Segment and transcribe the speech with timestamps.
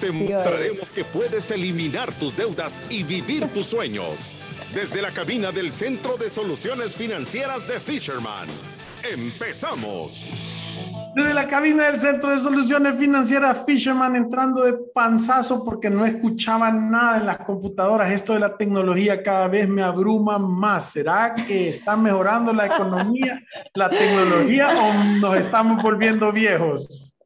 [0.00, 4.16] Te mostraremos que puedes eliminar tus deudas y vivir tus sueños.
[4.74, 8.46] Desde la cabina del Centro de Soluciones Financieras de Fisherman.
[9.10, 10.26] ¡Empezamos!
[11.14, 16.70] Desde la cabina del Centro de Soluciones Financieras Fisherman entrando de panzazo porque no escuchaba
[16.70, 18.10] nada en las computadoras.
[18.10, 20.90] Esto de la tecnología cada vez me abruma más.
[20.90, 23.42] ¿Será que está mejorando la economía,
[23.72, 27.16] la tecnología o nos estamos volviendo viejos?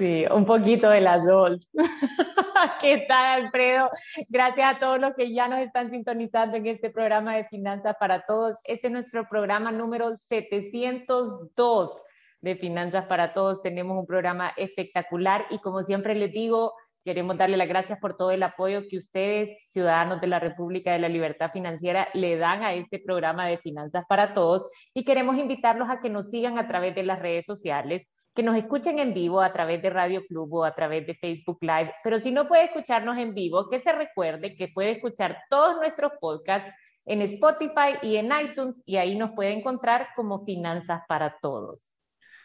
[0.00, 1.68] Sí, un poquito de las dos.
[2.80, 3.90] ¿Qué tal, Alfredo?
[4.30, 8.24] Gracias a todos los que ya nos están sintonizando en este programa de Finanzas para
[8.24, 8.56] Todos.
[8.64, 12.02] Este es nuestro programa número 702
[12.40, 13.60] de Finanzas para Todos.
[13.60, 16.72] Tenemos un programa espectacular y como siempre les digo,
[17.04, 20.98] queremos darle las gracias por todo el apoyo que ustedes, ciudadanos de la República de
[21.00, 25.90] la Libertad Financiera, le dan a este programa de Finanzas para Todos y queremos invitarlos
[25.90, 29.40] a que nos sigan a través de las redes sociales que nos escuchen en vivo
[29.40, 32.64] a través de Radio Club o a través de Facebook Live, pero si no puede
[32.64, 36.72] escucharnos en vivo, que se recuerde que puede escuchar todos nuestros podcasts
[37.06, 41.96] en Spotify y en iTunes y ahí nos puede encontrar como Finanzas para Todos.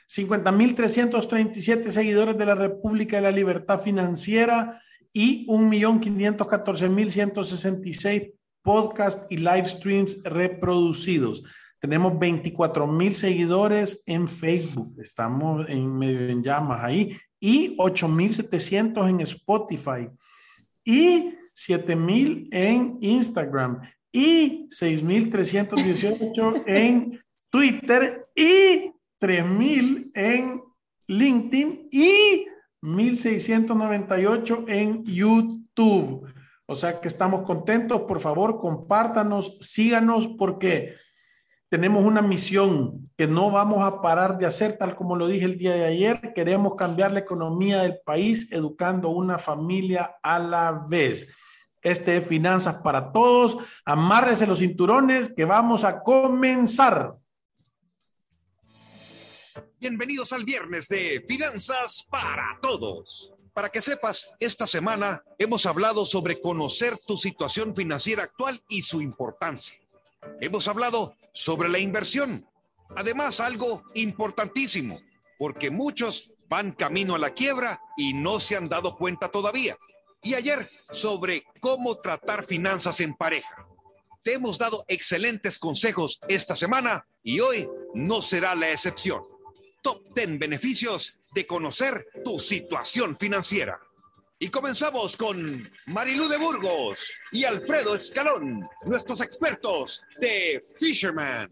[0.07, 10.23] 50.337 seguidores de la República de la Libertad Financiera y 1.514.166 podcasts y live streams
[10.23, 11.43] reproducidos.
[11.79, 20.09] Tenemos 24.000 seguidores en Facebook, estamos en medio en llamas ahí, y 8.700 en Spotify,
[20.83, 27.17] y 7.000 en Instagram, y 6.318 en
[27.49, 30.61] Twitter, y 3000 en
[31.07, 31.89] LinkedIn.
[31.91, 32.45] Y
[32.81, 36.27] 1698 en YouTube.
[36.67, 38.01] O sea que estamos contentos.
[38.01, 40.95] Por favor, compártanos, síganos porque
[41.69, 45.57] tenemos una misión que no vamos a parar de hacer, tal como lo dije el
[45.57, 46.33] día de ayer.
[46.33, 51.33] Queremos cambiar la economía del país educando una familia a la vez.
[51.81, 53.57] Este es Finanzas para Todos.
[53.83, 57.15] Amárrese los cinturones que vamos a comenzar.
[59.79, 63.33] Bienvenidos al viernes de Finanzas para Todos.
[63.53, 69.01] Para que sepas, esta semana hemos hablado sobre conocer tu situación financiera actual y su
[69.01, 69.75] importancia.
[70.41, 72.47] Hemos hablado sobre la inversión.
[72.95, 74.99] Además, algo importantísimo,
[75.37, 79.77] porque muchos van camino a la quiebra y no se han dado cuenta todavía.
[80.21, 83.67] Y ayer sobre cómo tratar finanzas en pareja.
[84.23, 89.23] Te hemos dado excelentes consejos esta semana y hoy no será la excepción.
[89.83, 93.79] Top 10 beneficios de conocer tu situación financiera.
[94.37, 101.47] Y comenzamos con Marilú de Burgos y Alfredo Escalón, nuestros expertos de Fisherman.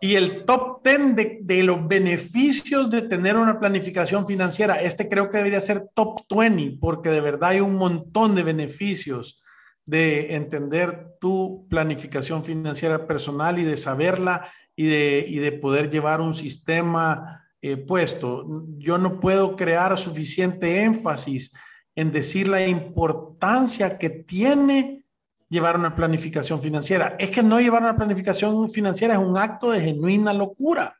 [0.00, 5.28] Y el top 10 de, de, los beneficios de tener una planificación financiera, este creo
[5.28, 9.42] que debería ser top 20, porque de verdad hay un montón de beneficios
[9.86, 16.20] de entender tu planificación financiera personal y de saberla y de, y de poder llevar
[16.20, 18.46] un sistema eh, puesto.
[18.78, 21.52] Yo no puedo crear suficiente énfasis
[21.94, 25.04] en decir la importancia que tiene
[25.48, 27.16] llevar una planificación financiera.
[27.18, 30.96] Es que no llevar una planificación financiera es un acto de genuina locura.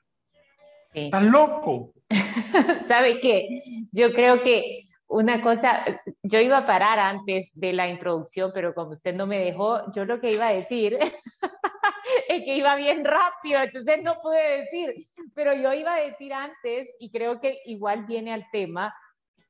[0.93, 1.01] Sí.
[1.03, 1.95] Estás loco.
[2.89, 3.63] ¿Sabe qué?
[3.93, 5.81] Yo creo que una cosa,
[6.23, 10.05] yo iba a parar antes de la introducción, pero como usted no me dejó, yo
[10.05, 10.97] lo que iba a decir
[12.29, 16.89] es que iba bien rápido, entonces no pude decir, pero yo iba a decir antes,
[17.01, 18.95] y creo que igual viene al tema,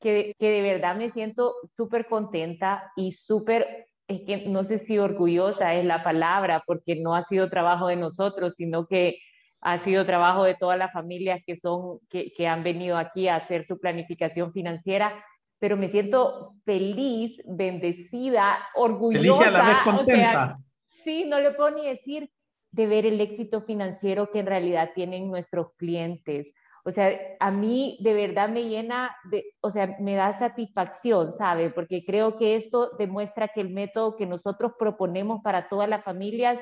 [0.00, 4.98] que, que de verdad me siento súper contenta y súper, es que no sé si
[4.98, 9.18] orgullosa es la palabra, porque no ha sido trabajo de nosotros, sino que
[9.60, 13.36] ha sido trabajo de todas las familias que son, que, que han venido aquí a
[13.36, 15.22] hacer su planificación financiera
[15.60, 19.20] pero me siento feliz, bendecida, orgullosa.
[19.20, 20.06] Feliz a la vez contenta.
[20.06, 20.56] O sea,
[21.04, 22.30] sí, no le puedo ni decir
[22.72, 26.54] de ver el éxito financiero que en realidad tienen nuestros clientes.
[26.82, 31.68] O sea, a mí de verdad me llena, de, o sea, me da satisfacción, ¿sabe?
[31.68, 36.58] Porque creo que esto demuestra que el método que nosotros proponemos para todas las familias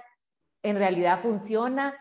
[0.64, 1.94] en realidad funciona.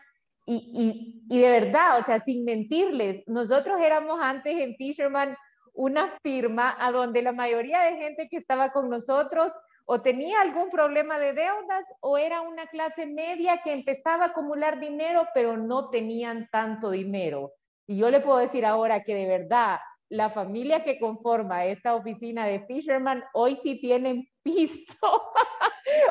[0.46, 5.36] Y, y, y de verdad, o sea, sin mentirles, nosotros éramos antes en Fisherman
[5.78, 9.52] una firma a donde la mayoría de gente que estaba con nosotros
[9.84, 14.80] o tenía algún problema de deudas o era una clase media que empezaba a acumular
[14.80, 17.52] dinero, pero no tenían tanto dinero.
[17.86, 19.78] Y yo le puedo decir ahora que de verdad
[20.08, 25.30] la familia que conforma esta oficina de Fisherman hoy sí tienen pisto.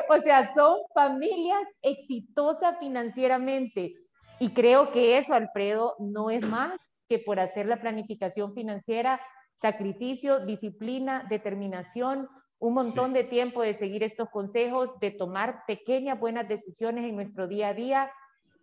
[0.08, 3.92] o sea, son familias exitosas financieramente.
[4.40, 9.20] Y creo que eso, Alfredo, no es más que por hacer la planificación financiera,
[9.60, 12.28] sacrificio, disciplina, determinación,
[12.58, 17.46] un montón de tiempo de seguir estos consejos, de tomar pequeñas buenas decisiones en nuestro
[17.48, 18.10] día a día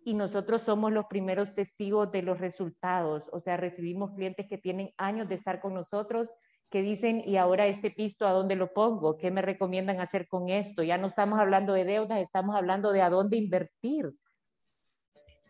[0.04, 3.28] y nosotros somos los primeros testigos de los resultados.
[3.32, 6.30] O sea, recibimos clientes que tienen años de estar con nosotros
[6.70, 9.18] que dicen, y ahora este pisto, ¿a dónde lo pongo?
[9.18, 10.82] ¿Qué me recomiendan hacer con esto?
[10.82, 14.10] Ya no estamos hablando de deudas, estamos hablando de a dónde invertir.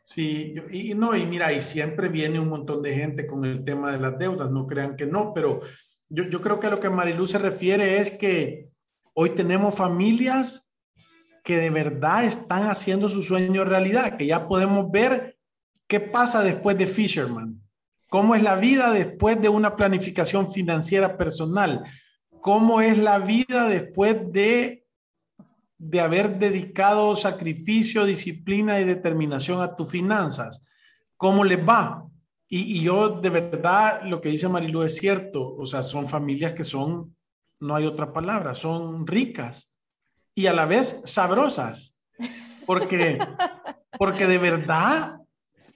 [0.08, 3.90] Sí, y no, y mira, y siempre viene un montón de gente con el tema
[3.90, 5.58] de las deudas, no crean que no, pero
[6.08, 8.68] yo, yo creo que a lo que Marilu se refiere es que
[9.14, 10.72] hoy tenemos familias
[11.42, 15.38] que de verdad están haciendo su sueño realidad, que ya podemos ver
[15.88, 17.60] qué pasa después de Fisherman,
[18.08, 21.82] cómo es la vida después de una planificación financiera personal,
[22.40, 24.85] cómo es la vida después de
[25.78, 30.64] de haber dedicado sacrificio, disciplina y determinación a tus finanzas.
[31.16, 32.06] ¿Cómo les va?
[32.48, 36.64] Y, yo de verdad, lo que dice Marilu es cierto, o sea, son familias que
[36.64, 37.16] son,
[37.60, 39.72] no hay otra palabra, son ricas
[40.34, 41.98] y a la vez sabrosas,
[42.66, 43.18] porque,
[43.98, 45.16] porque de verdad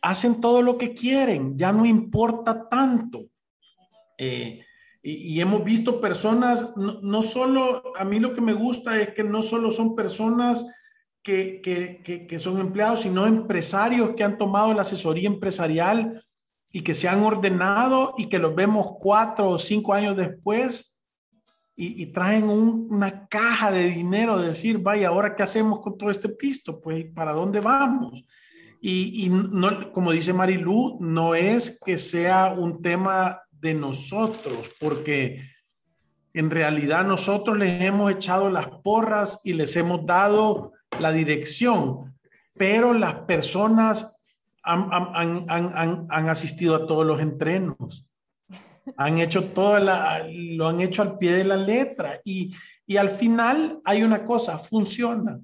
[0.01, 3.25] hacen todo lo que quieren, ya no importa tanto.
[4.17, 4.65] Eh,
[5.03, 9.25] y, hemos visto personas, no, no, solo, a mí lo que me gusta es que
[9.25, 10.67] no solo son personas
[11.23, 16.23] que, que, que son empleados, sino empresarios que han tomado la asesoría empresarial
[16.71, 20.91] y que se han ordenado y que los vemos cuatro o cinco años después
[21.83, 26.29] y, traen una caja de dinero, de decir, vaya, ahora qué hacemos con todo este
[26.29, 28.23] pisto, pues, ¿para dónde vamos?
[28.83, 35.43] Y, y no, como dice Marilu, no es que sea un tema de nosotros, porque
[36.33, 42.17] en realidad nosotros les hemos echado las porras y les hemos dado la dirección,
[42.55, 44.25] pero las personas
[44.63, 48.07] han, asistido a todos los entrenos,
[48.97, 52.55] han hecho todo, lo han hecho al pie de la letra y,
[52.87, 55.41] y al final hay una cosa, funciona.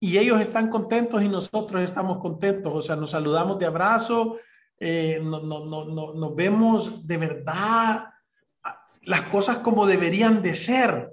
[0.00, 4.36] Y ellos están contentos y nosotros estamos contentos, o sea, nos saludamos de abrazo,
[4.78, 8.04] eh, no, no, no, nos vemos de verdad
[9.02, 11.12] las cosas como deberían de ser,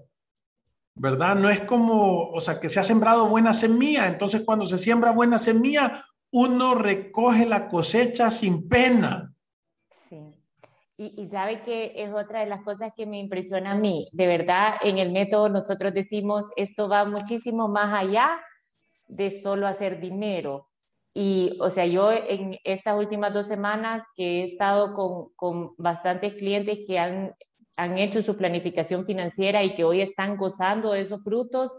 [0.95, 1.35] ¿verdad?
[1.35, 5.11] No es como, o sea, que se ha sembrado buena semilla, entonces cuando se siembra
[5.11, 9.33] buena semilla, uno recoge la cosecha sin pena.
[9.89, 10.31] Sí.
[10.97, 14.07] Y, sabe que es otra de las cosas que me impresiona a mí.
[14.13, 18.39] De verdad, en el método nosotros decimos, esto va muchísimo más allá
[19.07, 20.70] de solo hacer dinero.
[21.13, 26.35] Y, o sea, yo en estas últimas dos semanas que he estado con, con bastantes
[26.35, 27.33] clientes que han,
[27.77, 31.71] han hecho su planificación financiera y que hoy están gozando de esos frutos,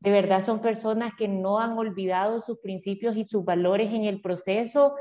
[0.00, 4.20] de verdad son personas que no han olvidado sus principios y sus valores en el
[4.20, 4.94] proceso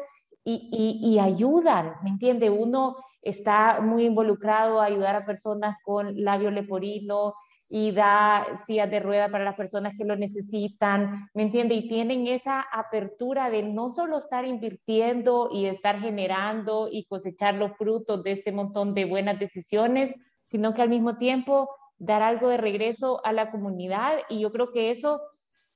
[0.47, 2.51] y, y, ayudan, ¿me entiende?
[2.51, 7.33] Uno está muy involucrado a ayudar a personas con labio leporino
[7.69, 11.73] y da sillas de rueda para las personas que lo necesitan, ¿me entiende?
[11.75, 17.75] Y tienen esa apertura de no solo estar invirtiendo y estar generando y cosechar los
[17.77, 20.13] frutos de este montón de buenas decisiones,
[20.45, 24.67] sino que al mismo tiempo dar algo de regreso a la comunidad y yo creo
[24.71, 25.21] que eso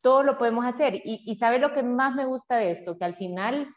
[0.02, 0.96] todo lo podemos hacer.
[1.04, 3.68] Y, y sabe lo que más me gusta de esto, que al final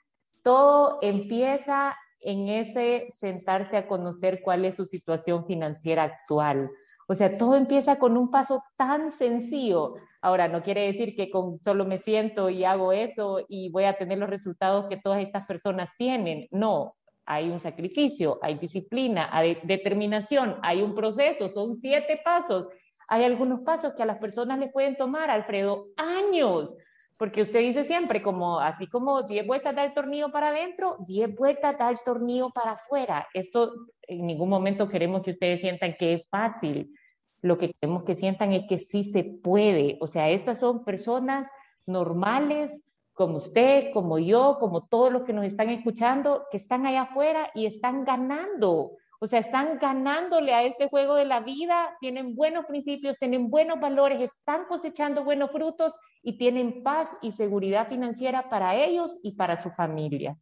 [0.43, 6.71] todo empieza en ese sentarse a conocer cuál es su situación financiera actual.
[7.09, 9.95] O sea, todo empieza con un paso tan sencillo.
[10.21, 13.99] Ahora, no quiere decir que con solo me siento y hago eso y voy a
[13.99, 16.47] tener los resultados que todas estas personas tienen.
[16.53, 16.93] No,
[17.27, 22.67] hay un sacrificio, hay disciplina, hay determinación, hay un proceso, son siete pasos.
[23.09, 26.75] Hay algunos pasos que a las personas les pueden tomar, Alfredo, años,
[27.23, 31.37] porque usted dice siempre, como así como 10 vueltas da el tornillo para adentro, 10
[31.37, 33.29] vueltas da el tornillo para afuera.
[33.33, 36.93] Esto en ningún momento queremos que ustedes sientan que es fácil.
[37.41, 39.99] Lo que queremos que sientan es que sí se puede.
[40.01, 41.49] O sea, estas son personas
[41.87, 47.03] normales, como usted, como yo, como todos los que nos están escuchando, que están allá
[47.03, 48.97] afuera y están ganando.
[49.23, 53.79] O sea, están ganándole a este juego de la vida, tienen buenos principios, tienen buenos
[53.79, 55.93] valores, están cosechando buenos frutos
[56.25, 60.37] y tienen paz y seguridad financiera para ellos y para su familia.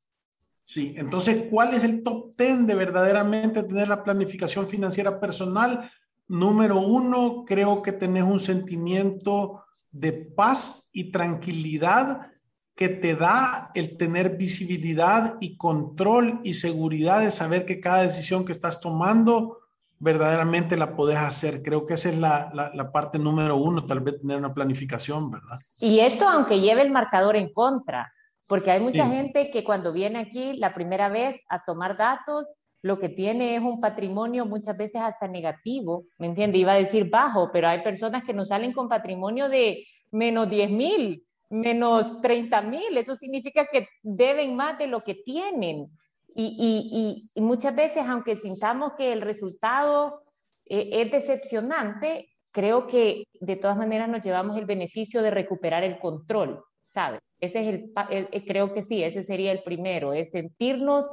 [0.64, 5.90] Sí, entonces, ¿cuál es el top 10 de verdaderamente tener la planificación financiera personal?
[6.26, 12.30] Número uno, creo que tenés un sentimiento de paz y tranquilidad
[12.74, 18.44] que te da el tener visibilidad y control y seguridad de saber que cada decisión
[18.44, 19.58] que estás tomando
[19.98, 21.62] verdaderamente la podés hacer.
[21.62, 25.58] Creo que esa es la, la, parte número uno, tal vez tener una planificación, ¿verdad?
[25.78, 28.10] Y esto aunque lleve el marcador en contra,
[28.48, 32.46] porque hay mucha gente que cuando viene aquí la primera vez a tomar datos,
[32.82, 36.58] lo que tiene es un patrimonio muchas veces hasta negativo, ¿me entiende?
[36.58, 40.70] Iba a decir bajo, pero hay personas que nos salen con patrimonio de menos 10
[40.70, 45.88] mil, menos 30 mil, eso significa que deben más de lo que tienen.
[46.34, 50.20] Y, y, y muchas veces, aunque sintamos que el resultado
[50.66, 55.98] eh, es decepcionante, creo que de todas maneras nos llevamos el beneficio de recuperar el
[55.98, 57.20] control, ¿sabes?
[57.40, 57.66] Ese es
[58.10, 61.10] el, creo que sí, ese sería el primero, es sentirnos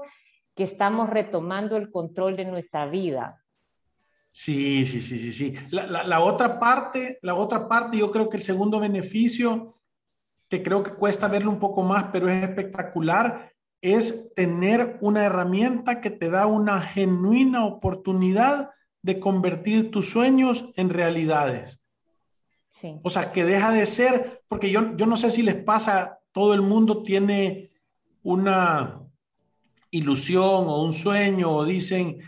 [0.56, 3.44] que estamos retomando el control de nuestra vida.
[4.32, 5.56] Sí, sí, sí, sí, sí.
[5.72, 9.77] La, la, otra parte, la otra parte, yo creo que el segundo beneficio,
[10.50, 13.51] que creo que cuesta verlo un poco más, pero es espectacular,
[13.82, 20.89] es tener una herramienta que te da una genuina oportunidad de convertir tus sueños en
[20.89, 21.86] realidades.
[22.70, 23.00] Sí.
[23.04, 26.54] O sea, que deja de ser, porque yo, yo no sé si les pasa, todo
[26.54, 27.72] el mundo tiene
[28.24, 29.01] una
[29.92, 32.20] ilusión o un sueño o dicen,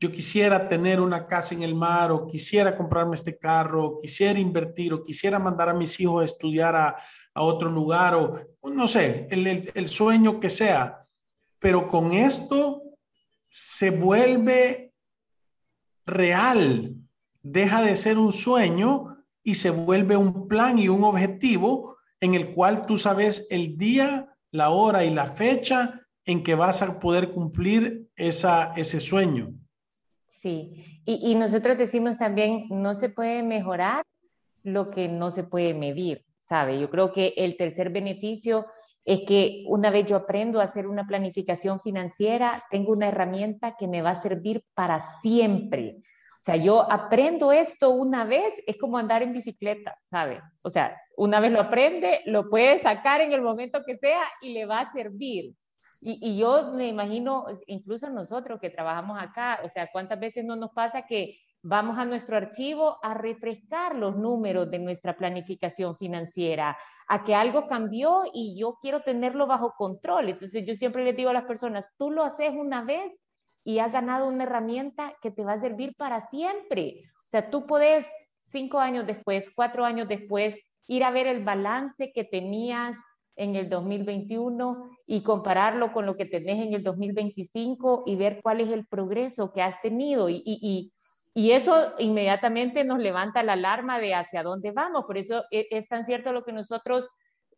[0.00, 4.38] yo quisiera tener una casa en el mar o quisiera comprarme este carro, o quisiera
[4.38, 6.96] invertir o quisiera mandar a mis hijos a estudiar a,
[7.38, 11.06] a otro lugar o no sé, el, el, sueño que sea.
[11.60, 12.82] Pero con esto
[13.48, 14.92] se vuelve
[16.04, 16.96] real,
[17.42, 22.54] deja de ser un sueño y se vuelve un plan y un objetivo en el
[22.54, 27.30] cual tú sabes el día, la hora y la fecha en que vas a poder
[27.30, 29.54] cumplir esa, ese sueño.
[30.26, 34.04] Sí, y, y nosotros decimos también, no se puede mejorar
[34.64, 36.80] lo que no se puede medir, ¿sabe?
[36.80, 38.64] Yo creo que el tercer beneficio
[39.04, 43.86] es que una vez yo aprendo a hacer una planificación financiera, tengo una herramienta que
[43.86, 45.96] me va a servir para siempre.
[45.98, 50.40] O sea, yo aprendo esto una vez, es como andar en bicicleta, ¿sabe?
[50.64, 54.54] O sea, una vez lo aprende, lo puede sacar en el momento que sea y
[54.54, 55.52] le va a servir.
[56.00, 60.56] Y, y, yo me imagino, incluso nosotros que trabajamos acá, o sea, ¿cuántas veces no
[60.56, 66.78] nos pasa que vamos a nuestro archivo a refrescar los números de nuestra planificación financiera,
[67.08, 70.28] a que algo cambió y yo quiero tenerlo bajo control?
[70.28, 73.22] Entonces yo siempre les digo a las personas, tú lo haces una vez
[73.64, 77.02] y has ganado una herramienta que te va a servir para siempre.
[77.16, 82.12] O sea, tú puedes cinco años después, cuatro años después, ir a ver el balance
[82.14, 82.98] que tenías
[83.36, 88.60] en el 2021 y compararlo con lo que tenés en el 2025 y ver cuál
[88.60, 90.28] es el progreso que has tenido.
[90.28, 90.92] Y, y, y
[91.52, 95.04] eso inmediatamente nos levanta la alarma de hacia dónde vamos.
[95.04, 97.08] Por eso es, es tan cierto lo que nosotros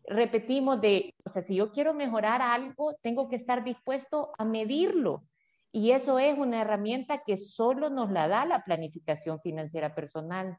[0.07, 5.25] repetimos de, o sea, si yo quiero mejorar algo, tengo que estar dispuesto a medirlo.
[5.73, 10.59] Y eso es una herramienta que solo nos la da la planificación financiera personal.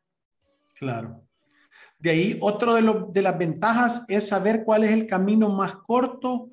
[0.75, 1.21] Claro.
[1.99, 6.49] De ahí, otro de, de las ventajas es saber cuál es el camino más corto,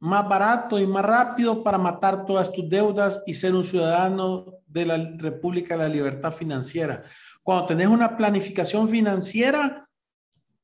[0.00, 4.86] más barato y más rápido para matar todas tus deudas y ser un ciudadano de
[4.86, 7.04] la República de la Libertad Financiera.
[7.42, 9.88] Cuando tenés una planificación financiera,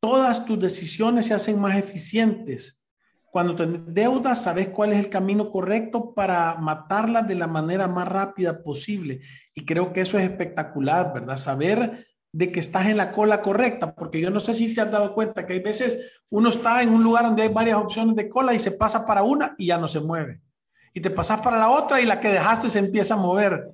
[0.00, 2.83] todas tus decisiones se hacen más eficientes.
[3.31, 8.09] Cuando tenés deudas, sabes cuál es el camino correcto para matarlas de la manera más
[8.09, 9.21] rápida posible.
[9.55, 11.37] Y creo que eso es espectacular, ¿verdad?
[11.37, 12.06] Saber
[12.37, 15.14] de que estás en la cola correcta, porque yo no sé si te has dado
[15.14, 18.52] cuenta que hay veces uno está en un lugar donde hay varias opciones de cola
[18.52, 20.43] y se pasa para una y ya no se mueve.
[20.93, 23.71] Y te pasas para la otra y la que dejaste se empieza a mover.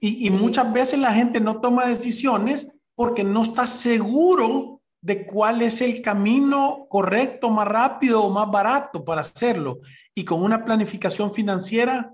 [0.00, 5.62] Y, y muchas veces la gente no toma decisiones porque no está seguro de cuál
[5.62, 9.82] es el camino correcto, más rápido o más barato para hacerlo.
[10.16, 12.12] Y con una planificación financiera,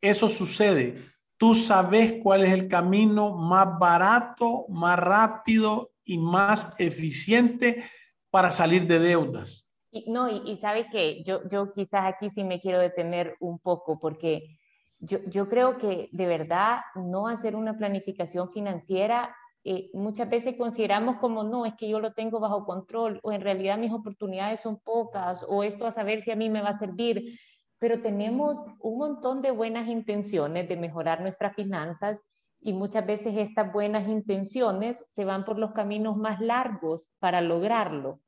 [0.00, 7.84] eso sucede tú sabes cuál es el camino más barato, más rápido y más eficiente
[8.30, 9.66] para salir de deudas.
[10.06, 13.98] No, y, y sabe que yo, yo quizás aquí sí me quiero detener un poco
[13.98, 14.58] porque
[14.98, 19.34] yo, yo creo que de verdad no hacer una planificación financiera
[19.70, 23.42] eh, muchas veces consideramos como no, es que yo lo tengo bajo control o en
[23.42, 26.78] realidad mis oportunidades son pocas o esto a saber si a mí me va a
[26.78, 27.38] servir
[27.78, 32.20] pero tenemos un montón de buenas intenciones de mejorar nuestras finanzas
[32.60, 38.20] y muchas veces estas buenas intenciones se van por los caminos más largos para lograrlo.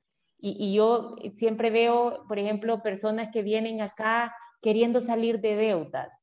[0.42, 6.19] Y, yo siempre veo, por ejemplo, personas que vienen acá queriendo salir de deudas.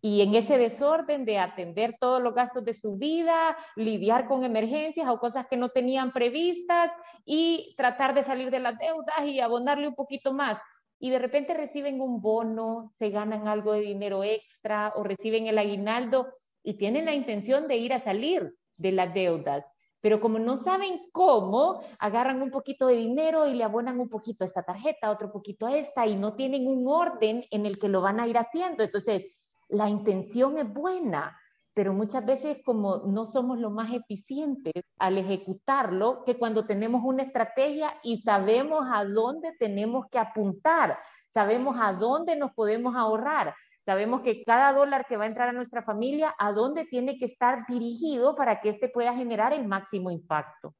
[0.00, 5.08] Y en ese desorden de atender todos los gastos de su vida, lidiar con emergencias
[5.08, 6.92] o cosas que no tenían previstas
[7.24, 10.58] y tratar de salir de las deudas y abonarle un poquito más.
[10.98, 15.58] Y de repente reciben un bono, se ganan algo de dinero extra o reciben el
[15.58, 16.26] aguinaldo
[16.62, 19.64] y tienen la intención de ir a salir de las deudas.
[20.00, 24.44] Pero como no saben cómo, agarran un poquito de dinero y le abonan un poquito
[24.44, 27.88] a esta tarjeta, otro poquito a esta, y no tienen un orden en el que
[27.88, 28.84] lo van a ir haciendo.
[28.84, 29.26] Entonces,
[29.68, 31.36] la intención es buena,
[31.78, 37.22] pero muchas veces como no somos lo más eficientes al ejecutarlo, que cuando tenemos una
[37.22, 43.54] estrategia y sabemos a dónde tenemos que apuntar, sabemos a dónde nos podemos ahorrar,
[43.86, 47.26] sabemos que cada dólar que va a entrar a nuestra familia, a dónde tiene que
[47.26, 50.74] estar dirigido para que éste pueda generar el máximo impacto.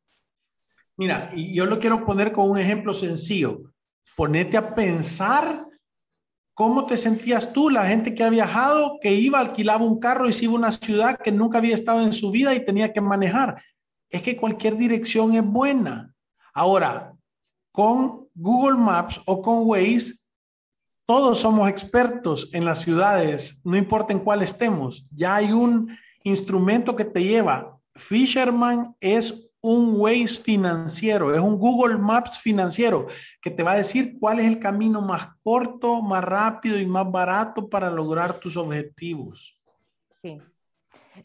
[0.97, 3.73] Mira, yo lo quiero poner con un ejemplo sencillo.
[4.17, 5.65] Ponete a pensar
[6.59, 10.33] ¿Cómo te sentías tú, la gente que ha viajado, que iba, alquilaba un carro y
[10.33, 13.01] se iba a una ciudad que nunca había estado en su vida y tenía que
[13.01, 13.63] manejar?
[14.11, 16.13] Es que cualquier dirección es buena.
[16.53, 17.15] Ahora,
[17.71, 20.15] con Google Maps o con Waze,
[21.07, 25.07] todos somos expertos en las ciudades, no importa en cuál estemos.
[25.13, 27.79] Ya hay un instrumento que te lleva.
[27.95, 33.09] Fisherman es un Waze financiero, es un Google Maps financiero
[33.43, 37.11] que te va a decir cuál es el camino más corto, más rápido y más
[37.11, 39.59] barato para lograr tus objetivos.
[40.23, 40.39] Sí.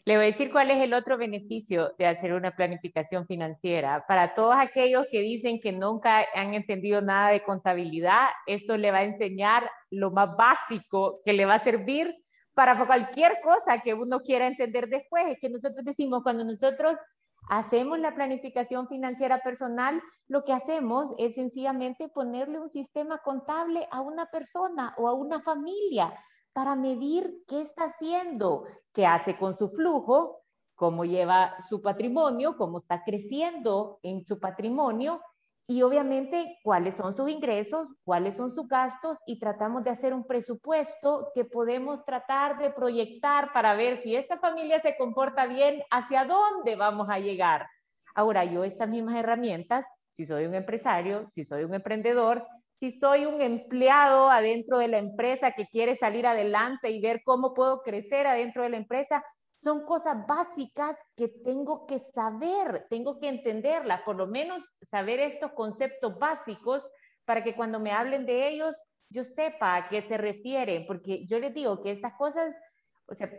[0.04, 4.04] Le voy a decir cuál es el otro beneficio de hacer una planificación financiera.
[4.08, 8.98] Para todos aquellos que dicen que nunca han entendido nada de contabilidad, esto le va
[8.98, 12.12] a enseñar lo más básico que le va a servir
[12.54, 15.24] para cualquier cosa que uno quiera entender después.
[15.28, 16.98] Es que nosotros decimos, cuando nosotros
[17.48, 24.00] hacemos la planificación financiera personal, lo que hacemos es sencillamente ponerle un sistema contable a
[24.00, 26.12] una persona o a una familia
[26.52, 32.78] para medir qué está haciendo, qué hace con su flujo, cómo lleva su patrimonio, cómo
[32.78, 35.20] está creciendo en su patrimonio
[35.66, 40.26] y obviamente cuáles son sus ingresos, cuáles son sus gastos y tratamos de hacer un
[40.26, 46.26] presupuesto que podemos tratar de proyectar para ver si esta familia se comporta bien, hacia
[46.26, 47.66] dónde vamos a llegar.
[48.14, 52.46] Ahora, yo estas mismas herramientas, si soy un empresario, si soy un emprendedor,
[52.76, 57.54] si soy un empleado adentro de la empresa que quiere salir adelante y ver cómo
[57.54, 59.24] puedo crecer adentro de la empresa,
[59.64, 65.52] son cosas básicas que tengo que saber, tengo que entenderlas, por lo menos saber estos
[65.52, 66.86] conceptos básicos
[67.24, 68.76] para que cuando me hablen de ellos
[69.08, 72.54] yo sepa a qué se refieren, porque yo les digo que estas cosas,
[73.06, 73.30] o sea,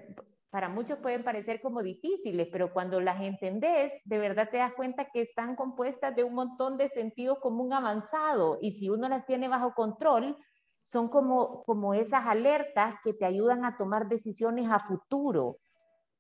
[0.50, 5.10] para muchos pueden parecer como difíciles, pero cuando las entendés, de verdad te das cuenta
[5.12, 9.48] que están compuestas de un montón de sentido común avanzado y si uno las tiene
[9.48, 10.38] bajo control,
[10.82, 15.58] son como, como esas alertas que te ayudan a tomar decisiones a futuro.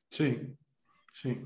[0.09, 0.55] Sí,
[1.11, 1.41] sí.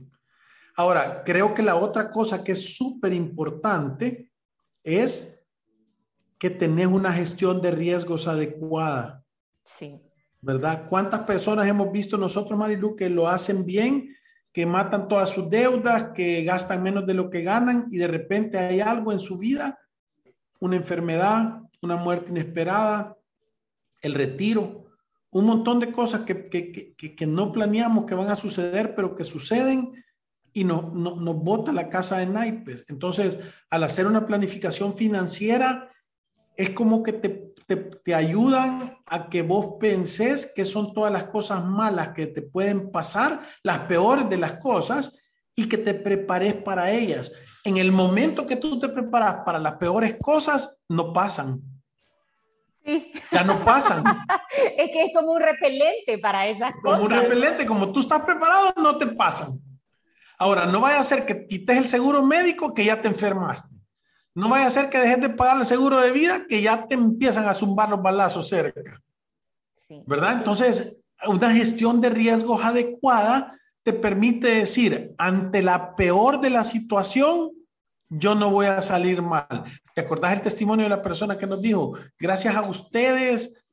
[0.76, 4.32] Ahora, creo que la otra cosa que es súper importante
[4.84, 5.44] es
[6.38, 9.24] que tenés una gestión de riesgos adecuada.
[9.66, 10.02] Sí.
[10.42, 10.88] ¿Verdad?
[10.88, 14.16] ¿Cuántas personas hemos visto nosotros, Marilu, que lo hacen bien,
[14.54, 18.58] que matan todas sus deudas, que gastan menos de lo que ganan y de repente
[18.58, 19.78] hay algo en su vida,
[20.60, 23.16] una enfermedad, una muerte inesperada,
[24.02, 24.89] el retiro,
[25.32, 29.16] un montón de cosas que, que, que, que, no planeamos que van a suceder, pero
[29.16, 30.04] que suceden
[30.54, 32.86] y no, no, nos bota la casa de naipes.
[32.90, 33.38] Entonces,
[33.70, 35.92] al hacer una planificación financiera,
[36.56, 41.26] es como que te, te, te, ayudan a que vos pensés que son todas las
[41.26, 45.16] cosas malas que te pueden pasar, las peores de las cosas,
[45.56, 47.32] y que te prepares para ellas.
[47.64, 51.62] En el momento que tú te preparas para las peores cosas, no pasan
[53.32, 54.04] ya no pasan.
[54.78, 57.00] es que es como un repelente para esas cosas.
[57.00, 59.50] Como un repelente, como tú estás preparado, no te pasan.
[60.38, 63.76] Ahora, no vaya a ser que quites el seguro médico que ya te enfermaste.
[64.36, 66.94] No vaya a ser que dejes de pagar el seguro de vida que ya te
[66.96, 69.02] empiezan a zumbar los balazos cerca.
[70.06, 70.34] ¿Verdad?
[70.34, 77.52] Entonces, una gestión de riesgos adecuada te permite decir, ante la peor de la situación,
[78.10, 79.64] yo no voy a salir mal.
[79.94, 83.66] ¿Te acordás el testimonio de la persona que nos dijo, gracias a ustedes,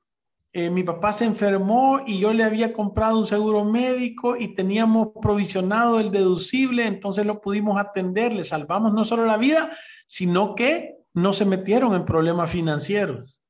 [0.52, 5.08] eh, mi papá se enfermó y yo le había comprado un seguro médico y teníamos
[5.20, 9.70] provisionado el deducible, entonces lo pudimos atender, le salvamos no solo la vida,
[10.06, 13.40] sino que no se metieron en problemas financieros.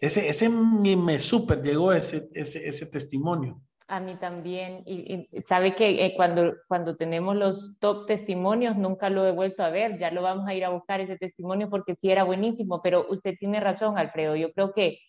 [0.00, 3.60] Ese, ese me, me súper llegó ese, ese, ese testimonio.
[3.90, 4.84] A mí también.
[4.86, 9.70] Y, sabe que eh, cuando, cuando tenemos los top testimonios, nunca lo he vuelto a
[9.70, 9.98] ver.
[9.98, 12.80] Ya lo vamos a ir a buscar ese testimonio porque sí era buenísimo.
[12.82, 14.36] Pero usted tiene razón, Alfredo.
[14.36, 15.00] Yo creo que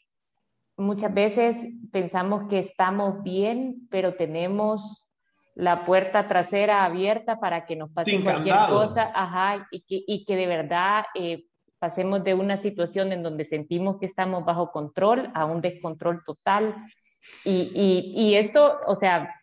[0.77, 5.07] muchas veces pensamos que estamos bien, pero tenemos
[5.53, 10.35] la puerta trasera abierta para que nos pase cualquier cosa, ajá, y que, y que
[10.35, 11.45] de verdad eh,
[11.77, 16.75] pasemos de una situación en donde sentimos que estamos bajo control a un descontrol total.
[17.45, 19.33] Y, y, esto, o sea,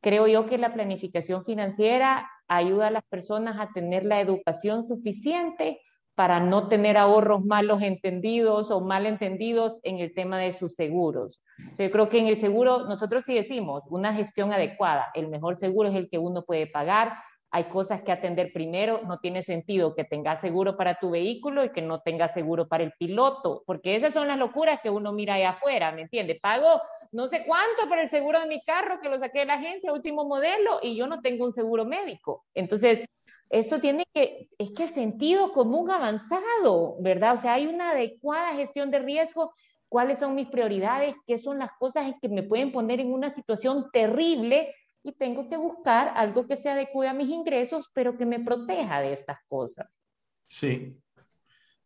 [0.00, 5.80] creo yo que la planificación financiera ayuda a las personas a tener la educación suficiente
[6.14, 11.42] para no tener ahorros malos entendidos o mal entendidos en el tema de sus seguros.
[11.78, 15.06] yo creo que en el seguro nosotros sí decimos una gestión adecuada.
[15.14, 17.14] El mejor seguro es el que uno puede pagar.
[17.54, 19.02] Hay cosas que atender primero.
[19.04, 22.82] No tiene sentido que tengas seguro para tu vehículo y que no tengas seguro para
[22.82, 26.40] el piloto, porque esas son las locuras que uno mira allá afuera, ¿me entiende?
[26.42, 26.80] Pago
[27.12, 29.92] no sé cuánto por el seguro de mi carro que lo saqué de la agencia,
[29.92, 32.46] último modelo, y yo no tengo un seguro médico.
[32.54, 33.04] Entonces,
[33.50, 37.34] esto tiene que, es que sentido común avanzado, ¿verdad?
[37.34, 39.52] O sea, hay una adecuada gestión de riesgo,
[39.90, 43.90] cuáles son mis prioridades, qué son las cosas que me pueden poner en una situación
[43.92, 48.40] terrible y tengo que buscar algo que se adecue a mis ingresos, pero que me
[48.40, 50.00] proteja de estas cosas.
[50.46, 50.96] Sí,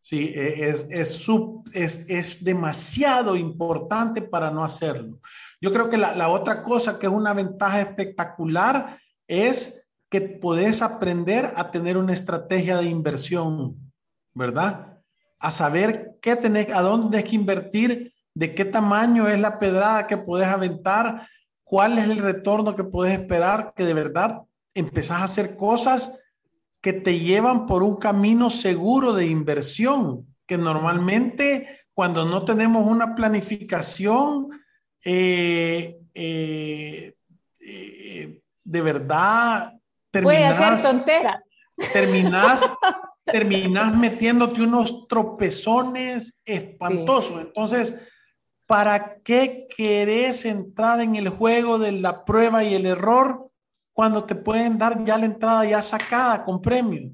[0.01, 1.29] sí, e, es, es,
[1.73, 5.21] es, es demasiado importante para no hacerlo.
[5.61, 10.83] Yo creo que la, la otra cosa que es una ventaja espectacular es que podés
[10.83, 13.93] aprender a tener una estrategia de inversión,
[14.35, 14.99] ¿verdad?
[15.39, 20.07] A saber qué tenés, a dónde tenés que invertir, de qué tamaño es la pedrada
[20.07, 21.27] que podés aventar,
[21.67, 26.19] cuál es el retorno que podés esperar, que de verdad empezás a hacer cosas
[26.81, 33.17] que te llevan por un camino seguro de inversión, que normalmente cuando no tenemos una
[33.17, 34.49] planificación,
[35.05, 37.15] eh, eh,
[37.61, 39.73] eh, de verdad
[40.23, 41.05] Puede hacer.
[41.93, 42.61] Terminás,
[43.25, 47.41] terminás metiéndote unos tropezones espantosos.
[47.43, 47.97] Entonces,
[48.67, 53.51] ¿para qué querés entrar en el juego de la prueba y el error
[53.93, 57.13] cuando te pueden dar ya la entrada ya sacada con premio?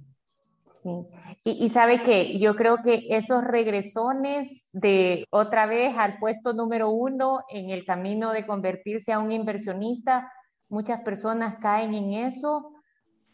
[0.64, 1.06] Sí.
[1.44, 7.40] Y, sabe que yo creo que esos regresones de otra vez al puesto número uno
[7.48, 10.30] en el camino de convertirse a un inversionista,
[10.68, 12.72] muchas personas caen en eso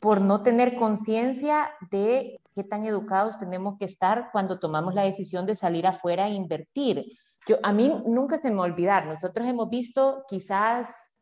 [0.01, 5.45] por no tener conciencia de qué tan educados tenemos que estar cuando tomamos la decisión
[5.45, 7.05] de salir afuera e invertir.
[7.63, 11.17] A mí nunca se me olvidar, nosotros hemos visto quizás,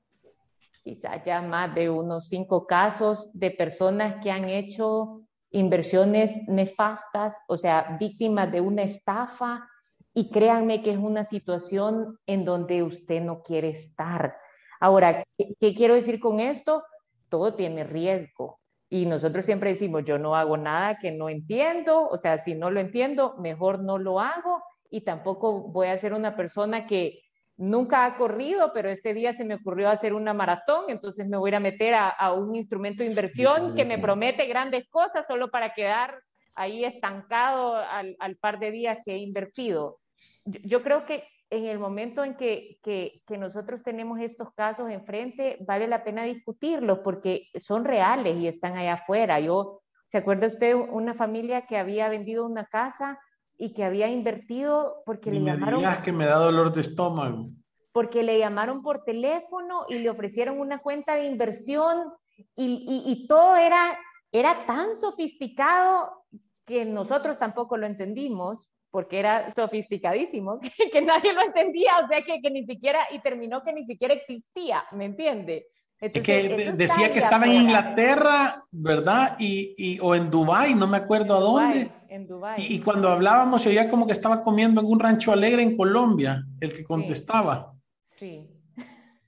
[0.82, 7.56] quizás ya más de unos cinco casos de personas que han hecho inversiones nefastas, o
[7.56, 9.68] sea, víctimas de una estafa,
[10.12, 14.36] y créanme que es una situación en donde usted no quiere estar.
[14.80, 16.82] Ahora, qué quiero decir con esto?
[17.28, 18.58] Todo tiene riesgo.
[18.88, 22.70] Y nosotros siempre decimos, yo no hago nada que no entiendo, o sea, si no
[22.70, 27.22] lo entiendo, mejor no lo hago y tampoco voy a ser una persona que
[27.56, 31.54] nunca ha corrido, pero este día se me ocurrió hacer una maratón, entonces me voy
[31.54, 36.20] a meter a, un instrumento de inversión que me promete grandes cosas solo para quedar
[36.54, 39.98] ahí estancado al, par de días que he invertido.
[40.44, 45.86] yo creo que en el momento en que, que, nosotros tenemos estos casos enfrente, vale
[45.86, 49.38] la pena discutirlos porque son reales y están allá afuera.
[49.38, 53.20] Yo, ¿se acuerda usted una familia que había vendido una casa
[53.58, 55.82] y que había invertido porque le llamaron...
[56.02, 57.44] que me da dolor de estómago.
[57.92, 62.12] Porque le llamaron por teléfono y le ofrecieron una cuenta de inversión
[62.54, 63.98] y, y, y todo era,
[64.30, 66.24] era tan sofisticado
[66.66, 70.58] que nosotros tampoco lo entendimos porque era sofisticadísimo,
[70.92, 74.14] que, nadie lo entendía, o sea, que, que, ni siquiera, y terminó que ni siquiera
[74.14, 75.66] existía, ¿me entiende?
[76.00, 79.36] Es que decía que estaba en Inglaterra, ¿verdad?
[79.38, 81.90] Y, y, o en Dubái, no me acuerdo a dónde.
[82.08, 82.56] en Dubái.
[82.58, 86.44] Y, cuando hablábamos se oía como que estaba comiendo en un rancho alegre en Colombia,
[86.60, 87.72] el que contestaba.
[88.16, 88.46] Sí.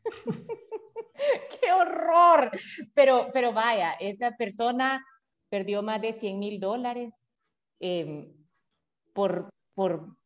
[1.61, 2.50] ¡Qué horror!
[2.94, 5.02] Pero, pero vaya, esa persona
[5.48, 7.24] perdió más de 100 mil dólares
[7.81, 8.31] eh,
[9.14, 10.16] por, por,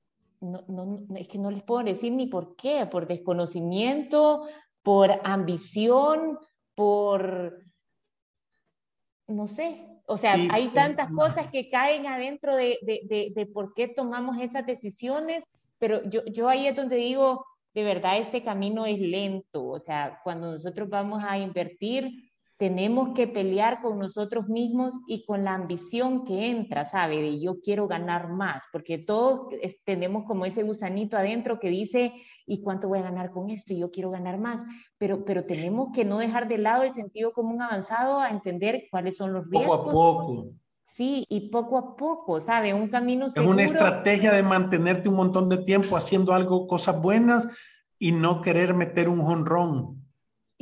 [0.41, 4.49] no, no, es que no les puedo decir ni por qué, por desconocimiento,
[4.83, 6.39] por ambición,
[6.75, 7.63] por,
[9.29, 13.89] no sé, o sea, hay tantas cosas que caen adentro de, de, de, por qué
[13.89, 15.45] tomamos esas decisiones,
[15.79, 20.21] pero yo, yo ahí es donde digo, de verdad este camino es lento, o sea,
[20.25, 22.32] cuando nosotros vamos a invertir,
[22.63, 27.21] tenemos que pelear con nosotros mismos y con la ambición que entra, ¿sabe?
[27.21, 29.49] De yo quiero ganar más, porque todos
[29.85, 32.13] tenemos como ese gusanito adentro que dice,
[32.47, 33.73] ¿y cuánto voy a ganar con esto?
[33.73, 34.63] Y yo quiero ganar más,
[34.97, 39.17] pero, pero tenemos que no dejar de lado el sentido común avanzado a entender cuáles
[39.17, 39.79] son los riesgos.
[39.79, 40.47] Poco a poco.
[40.85, 42.73] Sí, y poco a poco, ¿sabe?
[42.75, 43.51] Un camino seguro.
[43.51, 47.49] Es una estrategia de mantenerte un montón de tiempo haciendo algo, cosas buenas
[47.99, 50.02] y no querer meter un honrón.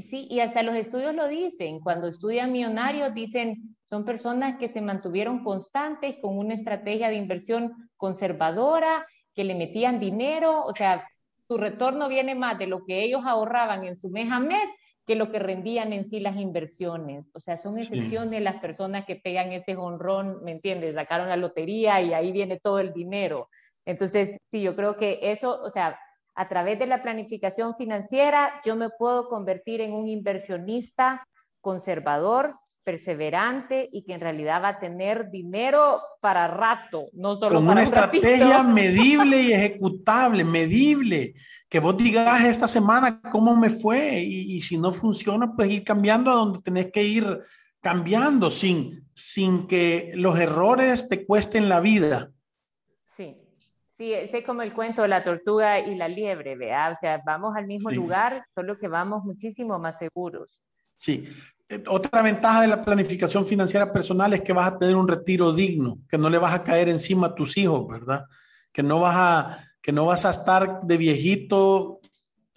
[0.01, 1.81] Sí, y hasta los estudios lo dicen.
[1.81, 7.91] Cuando estudian millonarios, dicen, son personas que se mantuvieron constantes con una estrategia de inversión
[7.97, 11.07] conservadora, que le metían dinero, o sea,
[11.49, 14.71] su retorno viene más de lo que ellos ahorraban en su mes a mes
[15.07, 17.27] que lo que rendían en sí las inversiones.
[17.35, 20.95] O sea, son excepciones las personas que pegan ese honrón, ¿me entiendes?
[20.95, 23.49] Sacaron la lotería y ahí viene todo el dinero.
[23.85, 25.99] Entonces, sí, yo creo que eso, o sea,
[26.35, 31.27] a través de la planificación financiera, yo me puedo convertir en un inversionista
[31.61, 37.67] conservador, perseverante y que en realidad va a tener dinero para rato, no solo Con
[37.67, 41.35] para una estrategia medible y ejecutable, medible.
[41.69, 46.31] Que vos digas esta semana cómo me fue y, si no funciona, pues ir cambiando
[46.31, 47.39] a donde tenés que ir
[47.81, 52.31] cambiando sin, sin que los errores te cuesten la vida.
[54.01, 56.91] Sí, sí, es como el cuento de la tortuga y la liebre, ¿vea?
[56.91, 60.59] O sea, vamos al mismo lugar, solo que vamos muchísimo más seguros.
[60.97, 61.29] Sí.
[61.69, 65.53] Eh, otra ventaja de la planificación financiera personal es que vas a tener un retiro
[65.53, 68.25] digno, que no le vas a caer encima a tus hijos, ¿verdad?
[68.73, 71.99] Que no vas a que no vas a estar de viejito,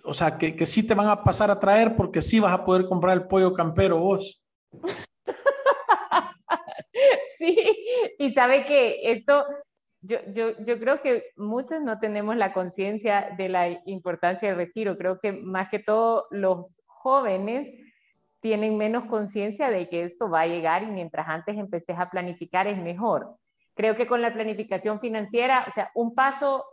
[0.05, 2.63] o sea, que, que sí te van a pasar a traer porque sí vas a
[2.63, 4.41] poder comprar el pollo campero vos.
[7.37, 7.57] sí,
[8.17, 9.43] y sabe que esto,
[10.03, 14.97] yo, yo, yo creo que muchos no tenemos la conciencia de la importancia del retiro.
[14.97, 17.69] Creo que más que todo los jóvenes
[18.41, 22.67] tienen menos conciencia de que esto va a llegar y mientras antes empeces a planificar
[22.67, 23.37] es mejor.
[23.75, 26.65] Creo que con la planificación financiera, o sea, un paso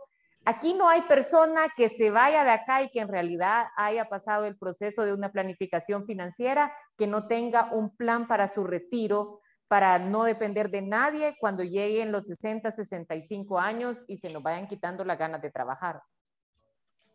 [0.43, 4.45] Aquí no hay persona que se vaya de acá y que en realidad haya pasado
[4.45, 9.40] el proceso de una planificación financiera, que no tenga un plan para su retiro,
[9.71, 14.67] para no depender de nadie cuando lleguen los 60, 65 años y se nos vayan
[14.67, 16.01] quitando las ganas de trabajar.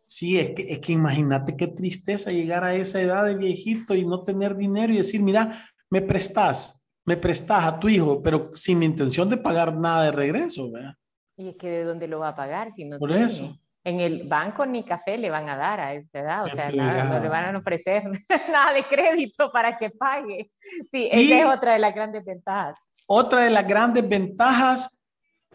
[0.05, 4.07] Sí, es que, es que imagínate qué tristeza llegar a esa edad de viejito y
[4.07, 8.81] no tener dinero y decir, mira, me prestas, me prestas a tu hijo, pero sin
[8.81, 10.95] intención de pagar nada de regreso, ¿verdad?
[11.35, 13.55] Y es que de dónde lo va a pagar si no Por eso.
[13.87, 17.05] En el banco ni café le van a dar a esa edad, o sea, nada,
[17.05, 18.03] no le van a ofrecer
[18.51, 20.51] nada de crédito para que pague.
[20.91, 22.85] Sí, esa es otra de las grandes ventajas.
[23.07, 25.01] Otra de las grandes ventajas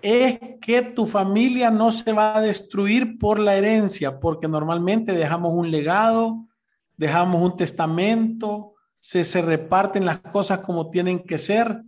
[0.00, 5.52] es que tu familia no se va a destruir por la herencia, porque normalmente dejamos
[5.52, 6.48] un legado,
[6.96, 11.82] dejamos un testamento, se, se reparten las cosas como tienen que ser,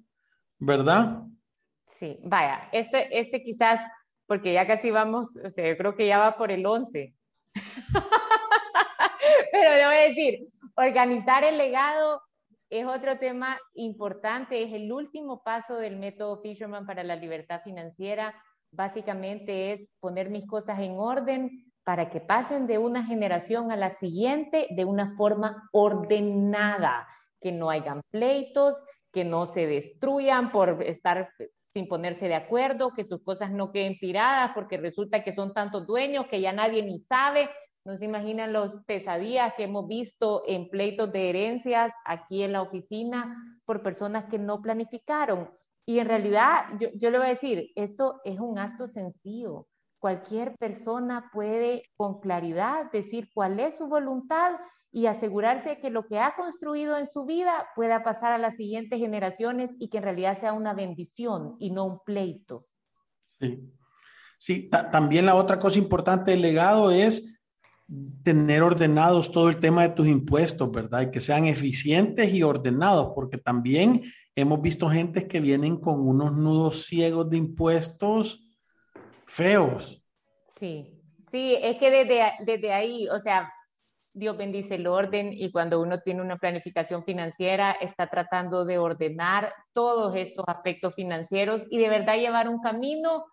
[0.59, 1.23] ¿verdad?
[1.87, 3.81] Sí, vaya, este, este quizás,
[4.27, 7.15] porque ya casi vamos, o sea, yo creo que ya va por el 11.
[9.53, 10.41] Pero le voy a decir,
[10.77, 12.23] organizar el legado
[12.71, 18.35] es otro tema importante, es el último paso del método Fisherman para la libertad financiera.
[18.71, 23.91] Básicamente es poner mis cosas en orden para que pasen de una generación a la
[23.91, 27.07] siguiente de una forma ordenada,
[27.41, 28.75] que no hayan pleitos,
[29.13, 31.29] que no se destruyan por estar
[31.75, 35.87] sin ponerse de acuerdo, que sus cosas no queden tiradas porque resulta que son tantos
[35.89, 37.51] dueños que ya nadie ni sabe.
[37.85, 42.63] No se imaginan los pesadillas que hemos visto en pleitos de herencias aquí en la
[42.63, 45.51] oficina por personas que no planificaron.
[45.85, 49.67] Y en realidad, yo, yo le voy a decir, esto es un acto sencillo.
[49.99, 54.53] Cualquier persona puede con claridad decir cuál es su voluntad
[54.95, 59.01] y asegurarse que lo que ha construido en su vida pueda pasar a las siguientes
[59.01, 62.61] generaciones y que en realidad sea una bendición y no un pleito.
[63.41, 63.73] Sí,
[64.39, 67.37] sí también la otra cosa importante del legado es
[68.23, 71.01] tener ordenados todo el tema de tus impuestos, ¿verdad?
[71.01, 74.05] Y que sean eficientes y ordenados, porque también
[74.37, 78.49] hemos visto gente que vienen con unos nudos ciegos de impuestos
[79.27, 80.05] feos.
[80.61, 80.87] Sí,
[81.33, 83.51] sí, es que desde, desde ahí, o sea,
[84.15, 89.53] Dios bendice el orden y cuando uno tiene una planificación financiera está tratando de ordenar
[89.73, 93.27] todos estos aspectos financieros y de verdad llevar un camino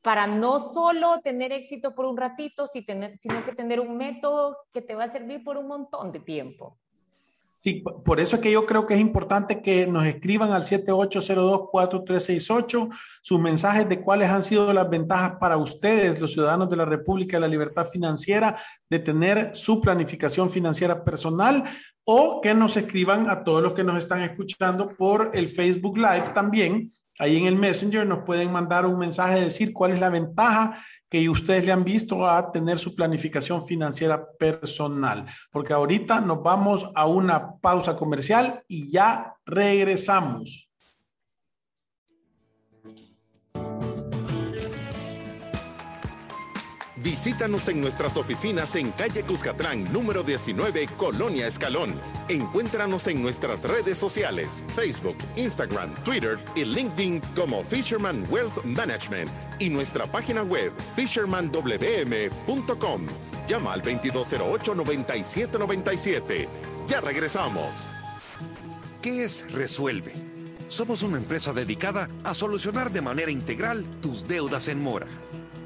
[0.00, 4.94] para no solo tener éxito por un ratito, sino que tener un método que te
[4.94, 6.78] va a servir por un montón de tiempo.
[8.04, 12.88] Por eso es que yo creo que es importante que nos escriban al 7802-4368
[13.22, 17.36] sus mensajes de cuáles han sido las ventajas para ustedes, los ciudadanos de la República
[17.36, 18.56] de la Libertad Financiera,
[18.90, 21.62] de tener su planificación financiera personal
[22.04, 26.30] o que nos escriban a todos los que nos están escuchando por el Facebook Live
[26.34, 26.92] también.
[27.20, 30.84] Ahí en el Messenger nos pueden mandar un mensaje de decir cuál es la ventaja
[31.12, 35.26] que ustedes le han visto a tener su planificación financiera personal.
[35.50, 40.71] Porque ahorita nos vamos a una pausa comercial y ya regresamos.
[47.02, 52.00] Visítanos en nuestras oficinas en calle Cuscatlán, número 19, Colonia Escalón.
[52.28, 59.68] Encuéntranos en nuestras redes sociales, Facebook, Instagram, Twitter y LinkedIn como Fisherman Wealth Management y
[59.68, 63.06] nuestra página web fishermanwm.com.
[63.48, 66.46] Llama al 2208-9797.
[66.86, 67.74] Ya regresamos.
[69.00, 70.12] ¿Qué es Resuelve?
[70.68, 75.08] Somos una empresa dedicada a solucionar de manera integral tus deudas en mora.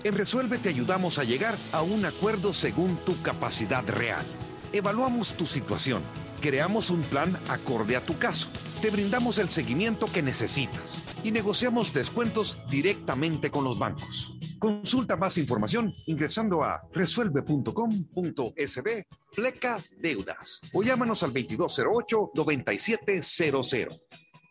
[0.07, 4.25] En Resuelve te ayudamos a llegar a un acuerdo según tu capacidad real.
[4.73, 6.01] Evaluamos tu situación,
[6.41, 8.49] creamos un plan acorde a tu caso,
[8.81, 14.33] te brindamos el seguimiento que necesitas y negociamos descuentos directamente con los bancos.
[14.61, 24.01] Consulta más información ingresando a resuelve.com.sb pleca deudas o llámanos al 2208-9700.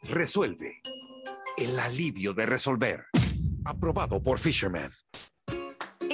[0.03, 0.81] Resuelve.
[1.55, 3.05] El alivio de resolver.
[3.63, 4.91] Aprobado por Fisherman.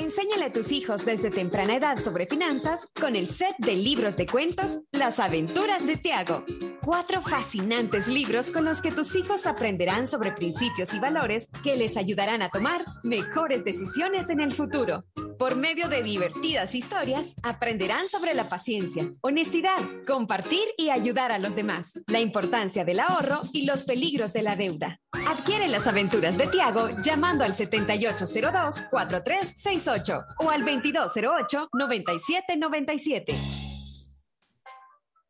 [0.01, 4.25] Enséñale a tus hijos desde temprana edad sobre finanzas con el set de libros de
[4.25, 6.43] cuentos Las aventuras de Tiago.
[6.83, 11.97] Cuatro fascinantes libros con los que tus hijos aprenderán sobre principios y valores que les
[11.97, 15.05] ayudarán a tomar mejores decisiones en el futuro.
[15.41, 21.55] Por medio de divertidas historias, aprenderán sobre la paciencia, honestidad, compartir y ayudar a los
[21.55, 24.99] demás, la importancia del ahorro y los peligros de la deuda.
[25.27, 33.60] Adquiere las aventuras de Tiago llamando al 7802-4368 o al 2208-9797.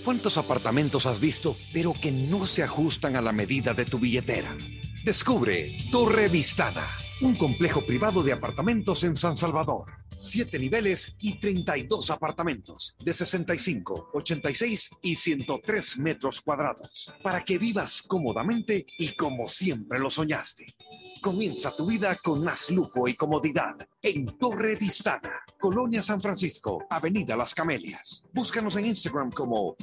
[0.04, 4.54] ¿Cuántos apartamentos has visto, pero que no se ajustan a la medida de tu billetera?
[5.02, 6.86] Descubre Torre Vistada,
[7.22, 14.10] un complejo privado de apartamentos en San Salvador siete niveles y 32 apartamentos de 65,
[14.14, 20.74] 86 y 103 metros cuadrados para que vivas cómodamente y como siempre lo soñaste.
[21.20, 27.36] Comienza tu vida con más lujo y comodidad en Torre Vistana, Colonia San Francisco, Avenida
[27.36, 28.24] Las Camelias.
[28.32, 29.76] Búscanos en Instagram como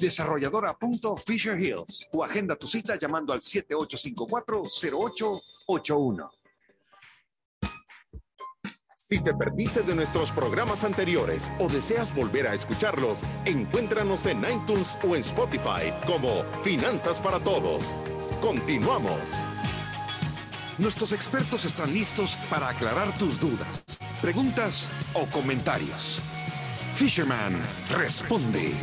[1.58, 6.39] Hills o agenda tu cita llamando al 7854-0881.
[9.10, 15.00] Si te perdiste de nuestros programas anteriores o deseas volver a escucharlos, encuéntranos en iTunes
[15.04, 17.96] o en Spotify como Finanzas para Todos.
[18.40, 19.20] Continuamos.
[20.78, 23.84] Nuestros expertos están listos para aclarar tus dudas,
[24.22, 26.22] preguntas o comentarios.
[26.94, 27.60] Fisherman
[27.98, 28.74] responde.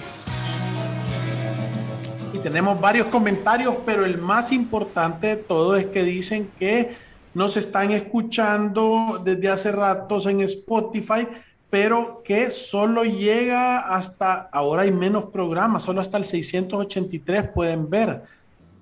[2.32, 7.05] Y tenemos varios comentarios, pero el más importante de todo es que dicen que
[7.36, 11.28] nos están escuchando desde hace ratos en Spotify,
[11.68, 18.22] pero que solo llega hasta, ahora hay menos programas, solo hasta el 683 pueden ver.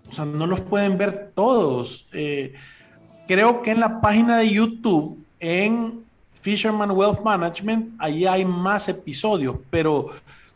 [0.09, 2.07] O sea, no los pueden ver todos.
[2.12, 2.55] Eh,
[3.27, 6.05] creo que en la página de YouTube, en
[6.40, 10.11] Fisherman Wealth Management, ahí hay más episodios, pero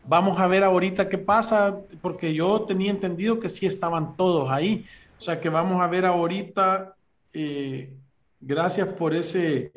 [0.07, 4.87] vamos a ver ahorita qué pasa, porque yo tenía entendido que sí estaban todos ahí.
[5.19, 6.95] O sea que vamos a ver ahorita
[7.33, 7.97] eh,
[8.41, 9.73] gracias por ese,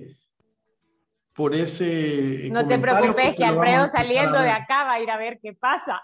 [1.33, 2.49] por ese.
[2.51, 6.01] No te preocupes, que Alfredo saliendo de acá va a ir a ver qué pasa.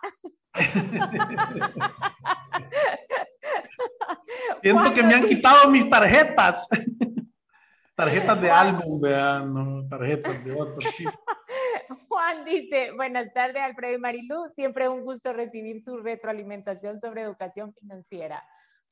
[4.62, 6.70] Siento que me han quitado mis tarjetas.
[7.98, 10.78] tarjetas de álbum, vean, no, tarjetas de otro
[12.08, 17.24] Juan dice, buenas tardes Alfredo y Marilú, siempre es un gusto recibir su retroalimentación sobre
[17.24, 18.44] educación financiera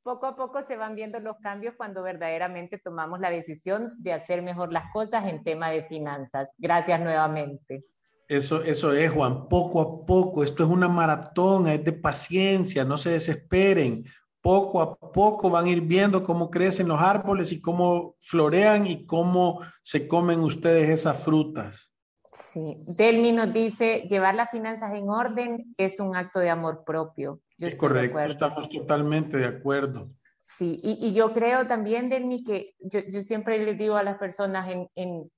[0.05, 4.43] poco a poco se van viendo los cambios cuando verdaderamente tomamos la decisión de hacer
[4.43, 6.51] mejor las cosas en tema de finanzas.
[6.59, 7.83] Gracias nuevamente.
[8.27, 10.43] Eso, eso es, Juan, poco a poco.
[10.43, 14.05] Esto es una maratón, es de paciencia, no se desesperen.
[14.41, 19.07] Poco a poco van a ir viendo cómo crecen los árboles y cómo florean y
[19.07, 21.94] cómo se comen ustedes esas frutas.
[22.37, 27.41] Sí, Delmi nos dice, llevar las finanzas en orden es un acto de amor propio
[27.57, 30.09] es correcto, estamos totalmente de acuerdo.
[30.39, 34.69] Sí, y, yo creo también, Delmi, que yo, yo, siempre les digo a las personas
[34.69, 35.31] en, en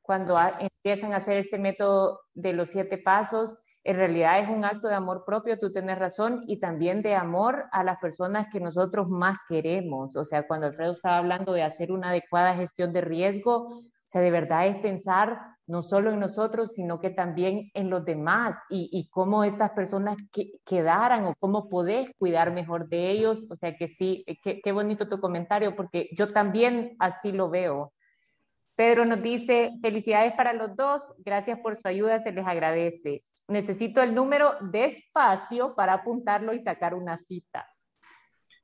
[0.00, 4.88] cuando empiezan a hacer este método de los siete pasos, en realidad es un acto
[4.88, 9.10] de amor propio, tú tienes razón, y también de amor a las personas que nosotros
[9.10, 10.16] más queremos.
[10.16, 14.22] O sea, cuando Alfredo estaba hablando de hacer una adecuada gestión de riesgo, o sea,
[14.22, 19.08] de verdad es pensar no solo en nosotros, sino que también en los demás y,
[19.10, 20.16] cómo estas personas
[20.64, 23.46] quedaran o cómo podés cuidar mejor de ellos.
[23.50, 27.92] O sea que sí, qué, qué bonito tu comentario, porque yo también así lo veo.
[28.76, 33.22] Pedro nos dice, felicidades para los dos, gracias por su ayuda, se les agradece.
[33.48, 37.66] Necesito el número despacio para apuntarlo y sacar una cita.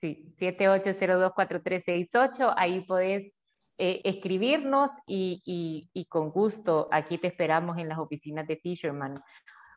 [0.00, 2.54] Sí, 78024368.
[2.56, 3.36] Ahí podés
[3.78, 9.14] eh, escribirnos y, con gusto aquí te esperamos en las oficinas de Fisherman.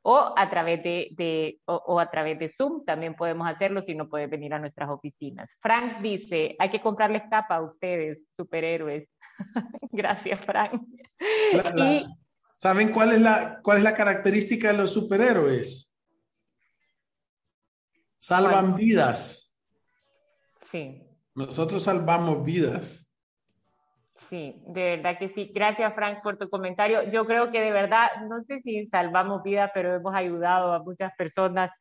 [0.03, 4.29] O a, través de, o, a través de Zoom también podemos hacerlo si no puedes
[4.29, 5.53] venir a nuestras oficinas.
[5.59, 9.09] Frank dice, hay que comprarles capa a ustedes, superhéroes.
[9.91, 10.81] Gracias, Frank.
[11.75, 12.05] y,
[12.57, 15.93] ¿Saben cuál es, la, cuál es la característica de los superhéroes?
[18.27, 19.55] Salvan vidas.
[20.69, 21.01] Sí.
[21.33, 23.07] Nosotros salvamos vidas.
[24.15, 25.49] Sí, de verdad que sí.
[25.55, 27.09] Gracias, Frank, por tu comentario.
[27.09, 31.13] Yo creo que de verdad, no sé si salvamos vida, pero hemos ayudado a muchas
[31.15, 31.71] personas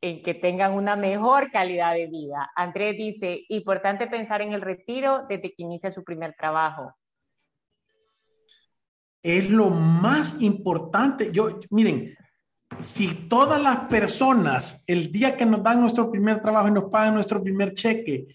[0.00, 2.50] en que tengan una mejor calidad de vida.
[2.56, 6.96] Andrés dice, importante pensar en el retiro desde que inicia su primer trabajo.
[9.22, 11.30] Es lo más importante.
[11.30, 12.16] Yo, miren,
[12.78, 17.14] si todas las personas el día que nos dan nuestro primer trabajo y nos pagan
[17.14, 18.28] nuestro primer cheque,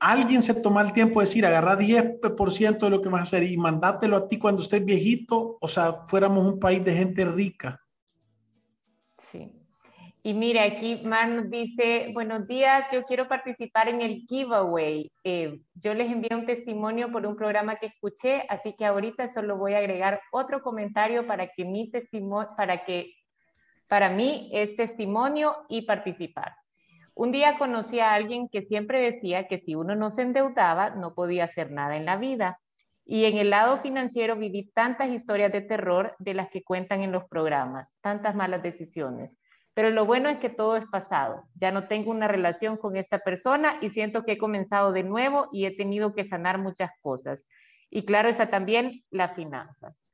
[0.00, 3.42] alguien se toma el tiempo de decir, agarra 10% de lo que vas a hacer
[3.44, 7.80] y mandátelo a ti cuando estés viejito, o sea, fuéramos un país de gente rica.
[9.16, 9.50] Sí.
[10.26, 15.12] Y mire, aquí Mar nos dice, buenos días, yo quiero participar en el giveaway.
[15.22, 19.58] Eh, yo les envié un testimonio por un programa que escuché, así que ahorita solo
[19.58, 23.12] voy a agregar otro comentario para que mi testimonio, para que
[23.86, 26.56] para mí es testimonio y participar.
[27.12, 31.14] Un día conocí a alguien que siempre decía que si uno no se endeudaba, no
[31.14, 32.58] podía hacer nada en la vida.
[33.04, 37.12] Y en el lado financiero viví tantas historias de terror de las que cuentan en
[37.12, 39.38] los programas, tantas malas decisiones.
[39.74, 41.44] Pero lo bueno es que todo es pasado.
[41.54, 45.48] Ya no tengo una relación con esta persona y siento que he comenzado de nuevo
[45.52, 47.46] y he tenido que sanar muchas cosas.
[47.90, 50.04] Y claro está también las finanzas.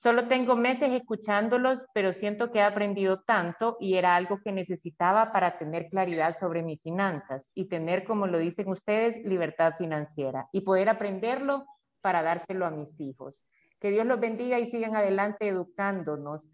[0.00, 5.32] Solo tengo meses escuchándolos, pero siento que he aprendido tanto y era algo que necesitaba
[5.32, 10.60] para tener claridad sobre mis finanzas y tener, como lo dicen ustedes, libertad financiera y
[10.60, 11.66] poder aprenderlo
[12.00, 13.44] para dárselo a mis hijos.
[13.80, 16.48] Que Dios los bendiga y sigan adelante educándonos,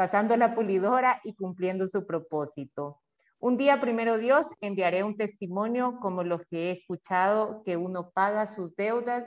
[0.00, 3.02] pasando la pulidora y cumpliendo su propósito.
[3.38, 8.46] Un día, primero Dios, enviaré un testimonio como los que he escuchado, que uno paga
[8.46, 9.26] sus deudas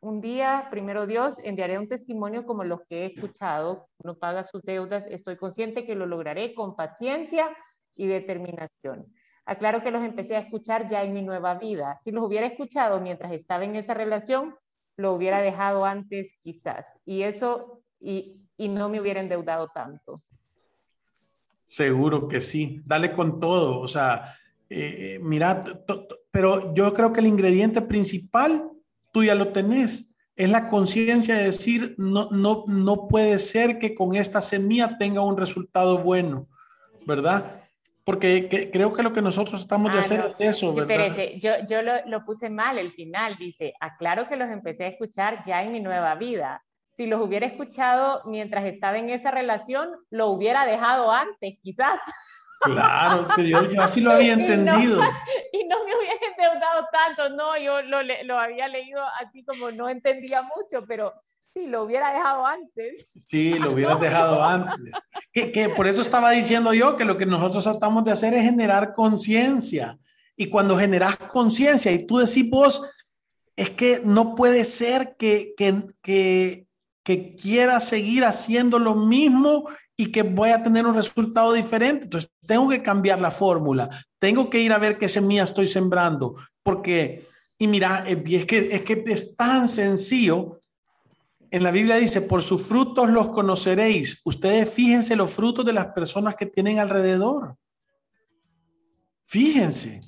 [0.00, 3.88] un día, primero Dios, enviaré un testimonio como los que he escuchado.
[4.04, 5.08] No paga sus deudas.
[5.08, 7.48] Estoy consciente que lo lograré con paciencia
[7.96, 9.12] y determinación.
[9.46, 11.96] Aclaro que los empecé a escuchar ya en mi nueva vida.
[11.98, 14.54] Si los hubiera escuchado mientras estaba en esa relación,
[14.96, 17.00] lo hubiera dejado antes quizás.
[17.04, 20.20] Y eso, y, no me hubiera endeudado tanto.
[21.66, 22.80] Seguro que sí.
[22.84, 23.80] Dale con todo.
[23.80, 24.36] O sea,
[24.68, 25.60] eh, mira,
[26.30, 28.70] pero yo creo que el ingrediente principal
[29.12, 30.14] tú ya lo tenés.
[30.36, 35.20] Es la conciencia de decir, no, no, no puede ser que con esta semilla tenga
[35.20, 36.48] un resultado bueno,
[37.06, 37.62] ¿verdad?
[38.02, 41.16] Porque creo que lo que nosotros estamos de ah, hacer es eso, ¿verdad?
[41.40, 45.42] yo, yo lo, lo, puse mal, el final dice, aclaro que los empecé a escuchar
[45.46, 46.62] ya en mi nueva vida.
[46.94, 52.00] Si los hubiera escuchado mientras estaba en esa relación, lo hubiera dejado antes, quizás.
[52.60, 55.00] Claro, yo, así lo había entendido.
[55.52, 59.88] Y no, me hubiera endeudado tanto, no, yo lo, lo, había leído así como no
[59.88, 61.12] entendía mucho, pero
[61.52, 63.06] sí, lo hubiera dejado antes.
[63.14, 64.92] Sí, lo hubieras dejado antes.
[65.32, 68.42] Que, que por eso estaba diciendo yo que lo que nosotros tratamos de hacer es
[68.42, 69.98] generar conciencia.
[70.36, 72.82] Y cuando generas conciencia y tú decís vos,
[73.56, 76.63] es que no puede ser que, que, que,
[77.04, 82.04] que quiera seguir haciendo lo mismo y que voy a tener un resultado diferente.
[82.04, 86.34] Entonces, tengo que cambiar la fórmula, tengo que ir a ver qué semilla estoy sembrando,
[86.62, 87.28] porque,
[87.58, 90.62] y mira, es que, es que es tan sencillo.
[91.50, 94.20] En la Biblia dice, por sus frutos los conoceréis.
[94.24, 97.54] Ustedes fíjense los frutos de las personas que tienen alrededor.
[99.24, 100.00] Fíjense.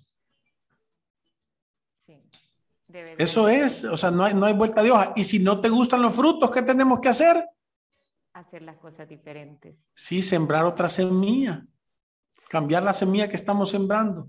[3.19, 5.13] Eso es, o sea, no hay, no hay vuelta de hoja.
[5.17, 7.45] Y si no te gustan los frutos, ¿qué tenemos que hacer?
[8.37, 9.91] hacer las cosas diferentes.
[9.95, 11.65] Sí, sembrar otra semilla,
[12.51, 14.29] cambiar la semilla que estamos sembrando.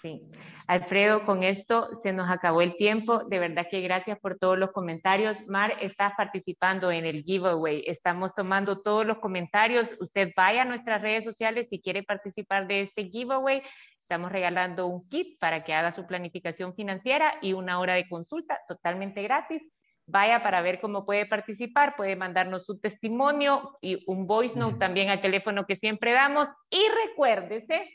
[0.00, 0.22] Sí.
[0.68, 3.24] Alfredo, con esto se nos acabó el tiempo.
[3.28, 5.36] De verdad que gracias por todos los comentarios.
[5.46, 7.84] Mar, estás participando en el giveaway.
[7.86, 9.88] Estamos tomando todos los comentarios.
[10.00, 13.62] Usted vaya a nuestras redes sociales si quiere participar de este giveaway.
[14.06, 18.60] Estamos regalando un kit para que haga su planificación financiera y una hora de consulta
[18.68, 19.68] totalmente gratis
[20.06, 25.08] vaya para ver cómo puede participar, puede mandarnos su testimonio y un voice note también
[25.08, 26.46] al teléfono que siempre damos.
[26.70, 26.78] Y
[27.08, 27.88] recuérdese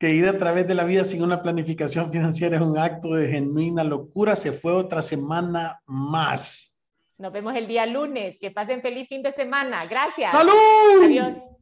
[0.00, 3.28] que ir a través de la vida sin una planificación financiera es un acto de
[3.28, 4.34] genuina locura.
[4.34, 6.76] Se fue otra semana más.
[7.16, 8.38] Nos vemos el día lunes.
[8.40, 9.78] Que pasen feliz fin de semana.
[9.88, 10.32] Gracias.
[10.32, 11.04] ¡Salud!
[11.04, 11.53] Adiós.